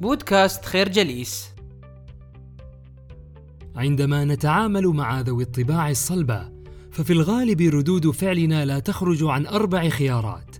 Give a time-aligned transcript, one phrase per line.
[0.00, 1.48] بودكاست خير جليس.
[3.76, 6.48] عندما نتعامل مع ذوي الطباع الصلبة
[6.90, 10.56] ففي الغالب ردود فعلنا لا تخرج عن أربع خيارات.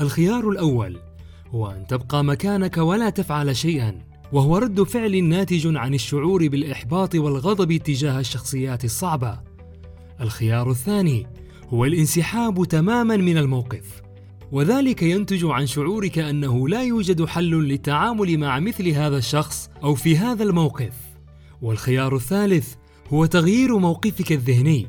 [0.00, 0.98] الخيار الأول
[1.50, 3.98] هو أن تبقى مكانك ولا تفعل شيئا
[4.32, 9.40] وهو رد فعل ناتج عن الشعور بالإحباط والغضب تجاه الشخصيات الصعبة.
[10.20, 11.26] الخيار الثاني
[11.68, 14.03] هو الانسحاب تماما من الموقف.
[14.54, 20.16] وذلك ينتج عن شعورك أنه لا يوجد حل للتعامل مع مثل هذا الشخص أو في
[20.16, 20.92] هذا الموقف.
[21.62, 22.74] والخيار الثالث
[23.08, 24.86] هو تغيير موقفك الذهني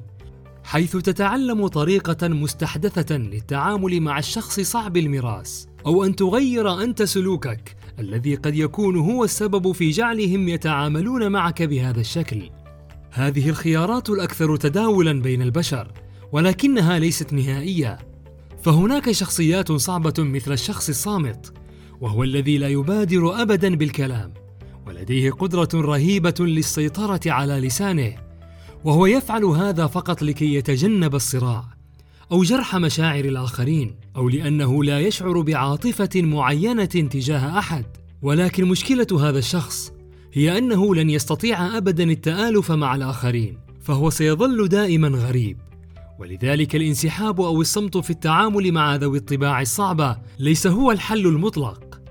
[0.63, 8.35] حيث تتعلم طريقة مستحدثة للتعامل مع الشخص صعب المراس أو أن تغير أنت سلوكك الذي
[8.35, 12.49] قد يكون هو السبب في جعلهم يتعاملون معك بهذا الشكل.
[13.11, 15.91] هذه الخيارات الأكثر تداولا بين البشر
[16.31, 18.14] ولكنها ليست نهائية.
[18.65, 21.53] فهناك شخصيات صعبة مثل الشخص الصامت
[22.01, 24.33] وهو الذي لا يبادر ابدا بالكلام
[24.87, 28.15] ولديه قدرة رهيبة للسيطرة على لسانه
[28.83, 31.63] وهو يفعل هذا فقط لكي يتجنب الصراع
[32.31, 37.85] أو جرح مشاعر الآخرين أو لأنه لا يشعر بعاطفة معينة تجاه أحد.
[38.21, 39.93] ولكن مشكلة هذا الشخص
[40.33, 45.57] هي أنه لن يستطيع ابدا التآلف مع الآخرين فهو سيظل دائما غريب.
[46.19, 52.01] ولذلك الانسحاب أو الصمت في التعامل مع ذوي الطباع الصعبه ليس هو الحل المطلق.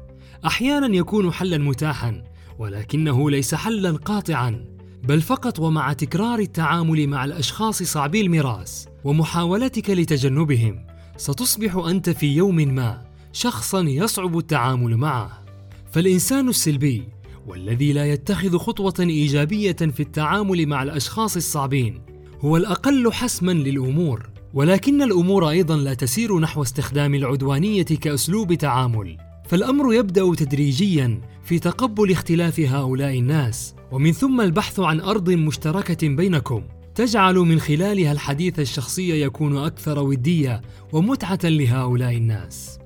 [0.47, 2.25] أحيانا يكون حلا متاحا
[2.59, 4.65] ولكنه ليس حلا قاطعا
[5.05, 12.57] بل فقط ومع تكرار التعامل مع الأشخاص صعبي المراس ومحاولتك لتجنبهم ستصبح أنت في يوم
[12.57, 15.45] ما شخصا يصعب التعامل معه.
[15.93, 17.09] فالإنسان السلبي
[17.47, 25.03] والذي لا يتخذ خطوة إيجابية في التعامل مع الأشخاص الصعبين هو الأقل حسما للأمور ولكن
[25.03, 29.17] الأمور أيضا لا تسير نحو استخدام العدوانية كأسلوب تعامل.
[29.49, 36.63] فالأمر يبدأ تدريجيا في تقبل اختلاف هؤلاء الناس ومن ثم البحث عن أرض مشتركة بينكم.
[36.95, 40.63] تجعل من خلالها الحديث الشخصي يكون أكثر ودية
[40.93, 42.79] ومتعة لهؤلاء الناس.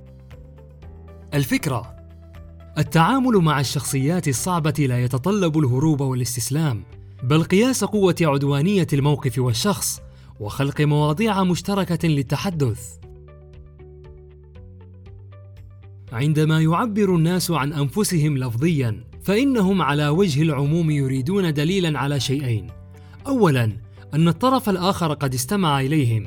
[1.35, 1.97] الفكرة
[2.79, 6.85] التعامل مع الشخصيات الصعبة لا يتطلب الهروب والاستسلام.
[7.23, 10.01] بل قياس قوة عدوانية الموقف والشخص
[10.41, 12.99] وخلق مواضيع مشتركة للتحدث.
[16.13, 22.67] عندما يعبر الناس عن أنفسهم لفظيا فإنهم على وجه العموم يريدون دليلا على شيئين.
[23.27, 23.73] اولا
[24.15, 26.27] أن الطرف الآخر قد استمع إليهم.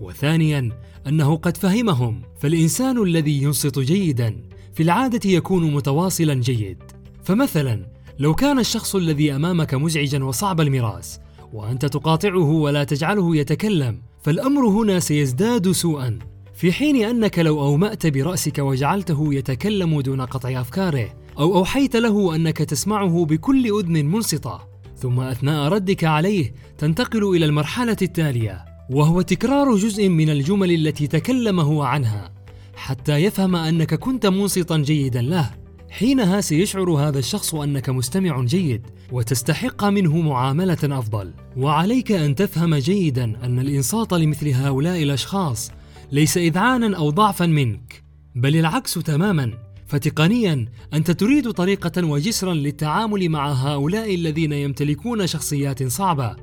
[0.00, 0.72] وثانيا
[1.06, 2.22] أنه قد فهمهم.
[2.40, 4.42] فالإنسان الذي ينصت جيدا
[4.74, 6.78] في العادة يكون متواصلا جيد.
[7.22, 11.20] فمثلا لو كان الشخص الذي أمامك مزعجا وصعب المراس
[11.52, 16.18] وأنت تقاطعه ولا تجعله يتكلم فالأمر هنا سيزداد سوءا.
[16.54, 22.58] في حين أنك لو أومأت برأسك وجعلته يتكلم دون قطع أفكاره أو أوحيت له أنك
[22.58, 24.60] تسمعه بكل أذن منصتة
[24.96, 31.60] ثم أثناء ردك عليه تنتقل إلى المرحلة التالية وهو تكرار جزء من الجمل التي تكلم
[31.60, 32.32] هو عنها
[32.76, 35.65] حتى يفهم أنك كنت منصتا جيدا له.
[35.90, 41.32] حينها سيشعر هذا الشخص أنك مستمع جيد وتستحق منه معاملة أفضل.
[41.56, 45.70] وعليك أن تفهم جيدا أن الإنصات لمثل هؤلاء الأشخاص
[46.12, 48.02] ليس اذعانا أو ضعفا منك
[48.34, 49.52] بل العكس تماما.
[49.86, 56.36] فتقنيا أنت تريد طريقة وجسرا للتعامل مع هؤلاء الذين يمتلكون شخصيات صعبة.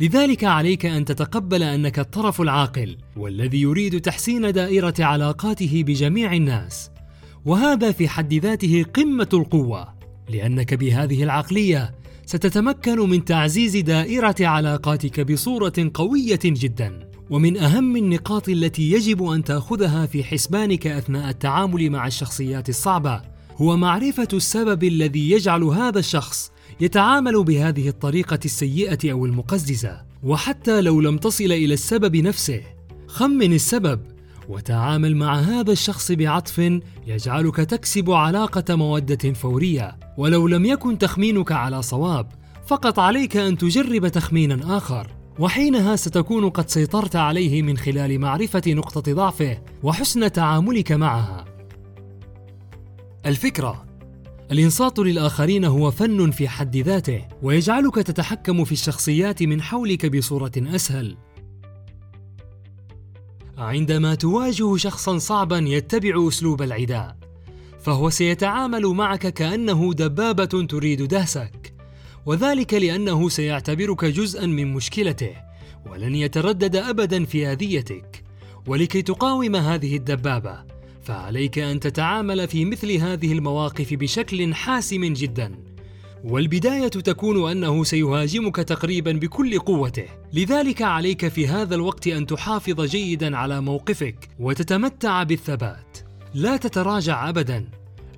[0.00, 6.91] لذلك عليك أن تتقبل أنك الطرف العاقل والذي يريد تحسين دائرة علاقاته بجميع الناس.
[7.44, 9.94] وهذا في حد ذاته قمة القوة
[10.28, 11.94] لأنك بهذه العقلية
[12.26, 17.08] ستتمكن من تعزيز دائرة علاقاتك بصورة قوية جدا.
[17.30, 23.22] ومن أهم النقاط التي يجب أن تأخذها في حسبانك أثناء التعامل مع الشخصيات الصعبة
[23.56, 30.00] هو معرفة السبب الذي يجعل هذا الشخص يتعامل بهذه الطريقة السيئة أو المقززة.
[30.22, 32.60] وحتى لو لم تصل إلى السبب نفسه
[33.06, 34.00] خمن السبب
[34.48, 39.96] وتعامل مع هذا الشخص بعطف يجعلك تكسب علاقة مودة فورية.
[40.18, 42.26] ولو لم يكن تخمينك على صواب
[42.66, 45.10] فقط عليك أن تجرب تخمينا آخر.
[45.38, 51.44] وحينها ستكون قد سيطرت عليه من خلال معرفة نقطة ضعفه وحسن تعاملك معها.
[53.26, 53.84] الفكرة
[54.52, 61.16] الإنصات للآخرين هو فن في حد ذاته ويجعلك تتحكم في الشخصيات من حولك بصورة أسهل.
[63.62, 67.16] عندما تواجه شخصا صعبا يتبع أسلوب العداء
[67.80, 71.72] فهو سيتعامل معك كأنه دبابة تريد دهسك.
[72.26, 75.32] وذلك لأنه سيعتبرك جزءا من مشكلته
[75.90, 78.24] ولن يتردد ابدا في اذيتك
[78.66, 80.64] ولكي تقاوم هذه الدبابة
[81.02, 85.71] فعليك أن تتعامل في مثل هذه المواقف بشكل حاسم جدا.
[86.24, 90.06] والبداية تكون أنه سيهاجمك تقريبا بكل قوته.
[90.32, 95.98] لذلك عليك في هذا الوقت أن تحافظ جيدا على موقفك وتتمتع بالثبات.
[96.34, 97.68] لا تتراجع ابدا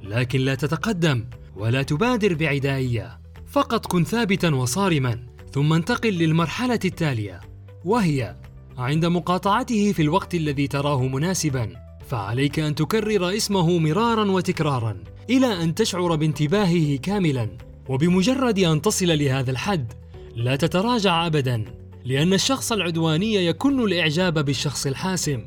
[0.02, 1.24] لكن لا تتقدم
[1.56, 3.18] ولا تبادر بعدائية.
[3.46, 5.18] فقط كن ثابتا وصارما
[5.52, 7.40] ثم انتقل للمرحلة التالية
[7.84, 8.36] وهي
[8.78, 11.68] عند مقاطعته في الوقت الذي تراه مناسبا.
[12.08, 14.96] فعليك أن تكرر اسمه مرارا وتكرارا
[15.30, 17.48] إلى أن تشعر بانتباهه كاملا.
[17.88, 19.92] وبمجرد أن تصل لهذا الحد
[20.36, 21.64] لا تتراجع ابدا
[22.04, 25.44] لأن الشخص العدواني يكن الإعجاب بالشخص الحاسم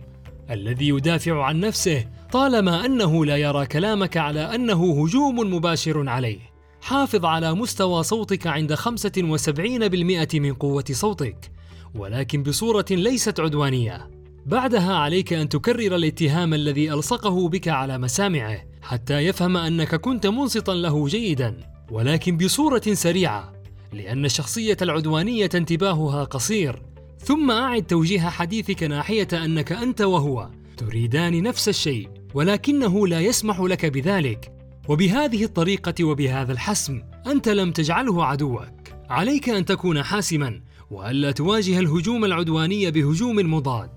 [0.50, 6.40] الذي يدافع عن نفسه طالما أنه لا يرى كلامك على أنه هجوم مباشر عليه.
[6.82, 11.52] حافظ على مستوى صوتك عند 75% من قوة صوتك
[11.96, 14.10] ولكن بصورة ليست عدوانية.
[14.46, 20.72] بعدها عليك أن تكرر الاتهام الذي ألصقه بك على مسامعه حتى يفهم أنك كنت منصتا
[20.72, 21.77] له جيدا.
[21.92, 23.54] ولكن بصورة سريعة
[23.94, 26.82] لأن الشخصية العدوانية انتباهها قصير.
[27.20, 33.86] ثم أعد توجيه حديثك ناحية أنك أنت وهو تريدان نفس الشيء ولكنه لا يسمح لك
[33.86, 34.52] بذلك.
[34.88, 38.70] وبهذه الطريقة وبهذا الحسم أنت لم تجعله عدوك.
[39.10, 40.62] عليك أن تكون حاسما
[40.92, 43.90] وألا تواجه الهجوم العدواني بهجوم مضاد.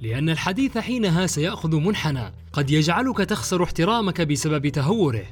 [0.00, 5.24] لأن الحديث حينها سيأخذ منحنى قد يجعلك تخسر احترامك بسبب تهوره.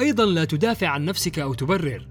[0.00, 2.06] أيضا لا تدافع عن نفسك أو تبرر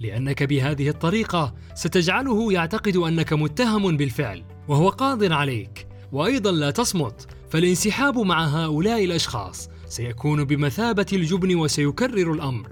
[0.00, 8.18] لأنك بهذه الطريقة ستجعله يعتقد أنك متهم بالفعل وهو قاض عليك وأيضا لا تصمت فالانسحاب
[8.18, 12.68] مع هؤلاء الأشخاص سيكون بمثابة الجبن وسيكرر الأمر.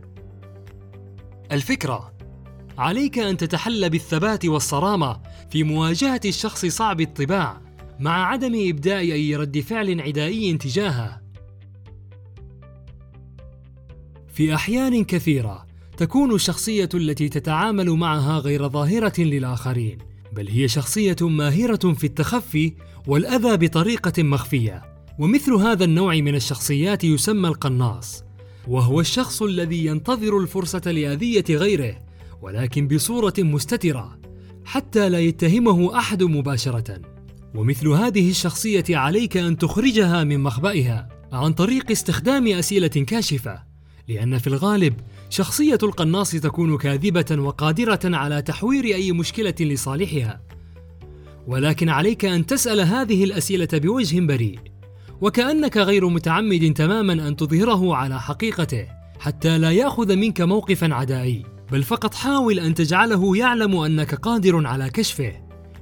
[1.53, 2.13] الفكرة:
[2.79, 7.61] عليك أن تتحلى بالثبات والصرامة في مواجهة الشخص صعب الطباع،
[8.01, 11.21] مع عدم إبداء أي رد فعل عدائي تجاهه.
[14.39, 19.99] في أحيان كثيرة تكون الشخصية التي تتعامل معها غير ظاهرة للآخرين،
[20.33, 22.73] بل هي شخصية ماهرة في التخفي
[23.07, 24.83] والأذى بطريقة مخفية.
[25.19, 28.25] ومثل هذا النوع من الشخصيات يسمى القناص
[28.69, 31.97] وهو الشخص الذي ينتظر الفرصة لأذية غيره
[32.43, 34.19] ولكن بصورة مستترة
[34.65, 37.01] حتى لا يتهمه أحد مباشرة
[37.55, 43.69] ومثل هذه الشخصية عليك أن تخرجها من مخبئها عن طريق استخدام أسئلة كاشفة
[44.09, 44.95] لأن في الغالب
[45.31, 50.41] شخصية القناص تكون كاذبة وقادرة على تحوير أي مشكلة لصالحها.
[51.47, 54.59] ولكن عليك أن تسأل هذه الأسئلة بوجه بريء
[55.21, 58.87] وكأنك غير متعمد تماما أن تظهره على حقيقته
[59.21, 61.43] حتى لا يأخذ منك موقفا عدائي.
[61.73, 65.33] بل فقط حاول أن تجعله يعلم أنك قادر على كشفه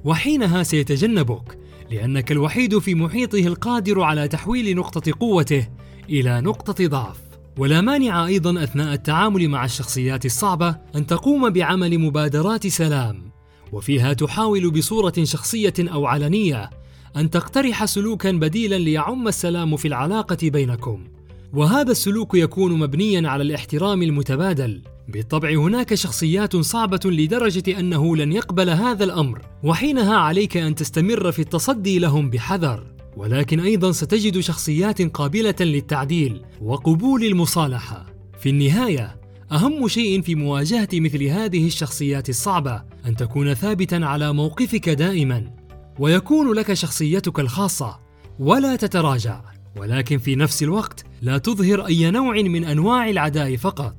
[0.04, 1.58] وحينها سيتجنبك
[1.90, 5.68] لأنك الوحيد في محيطه القادر على تحويل نقطة قوته
[6.10, 7.25] إلى نقطة ضعف.
[7.58, 13.30] ولا مانع أيضا أثناء التعامل مع الشخصيات الصعبة أن تقوم بعمل مبادرات سلام
[13.72, 16.70] وفيها تحاول بصورة شخصية أو علنية
[17.16, 21.04] أن تقترح سلوكا بديلا ليعم السلام في العلاقة بينكم.
[21.52, 24.82] وهذا السلوك يكون مبنيا على الاحترام المتبادل.
[25.08, 31.42] بالطبع هناك شخصيات صعبة لدرجة أنه لن يقبل هذا الأمر وحينها عليك أن تستمر في
[31.42, 32.95] التصدي لهم بحذر.
[33.16, 38.06] ولكن أيضا ستجد شخصيات قابلة للتعديل وقبول المصالحة.
[38.40, 39.20] في النهاية
[39.52, 45.50] أهم شيء في مواجهة مثل هذه الشخصيات الصعبة أن تكون ثابتا على موقفك دائما.
[45.98, 47.98] ويكون لك شخصيتك الخاصة
[48.38, 49.40] ولا تتراجع.
[49.76, 53.96] ولكن في نفس الوقت لا تظهر أي نوع من أنواع العداء فقط.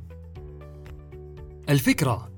[1.69, 2.29] الفكرة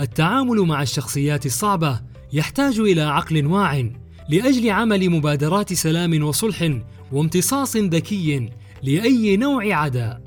[0.00, 2.00] التعامل مع الشخصيات الصعبة
[2.32, 3.90] يحتاج إلى عقل واع
[4.28, 6.80] لأجل عمل مبادرات سلام وصلح
[7.12, 8.50] وامتصاص ذكي
[8.82, 10.22] لأي نوع عداء.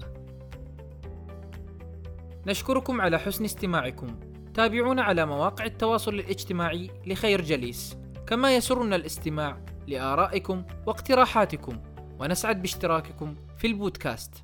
[2.47, 4.19] نشكركم على حسن استماعكم.
[4.53, 7.97] تابعونا على مواقع التواصل الاجتماعي لخير جليس.
[8.27, 11.77] كما يسرنا الاستماع لآرائكم واقتراحاتكم
[12.19, 14.43] ونسعد باشتراككم في البودكاست